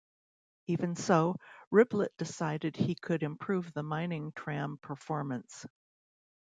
Even 0.65 0.95
so, 0.95 1.35
Riblet 1.71 2.17
decided 2.17 2.75
he 2.75 2.95
could 2.95 3.21
improve 3.21 3.71
the 3.73 3.83
mining 3.83 4.31
tram 4.31 4.79
performance. 4.81 5.67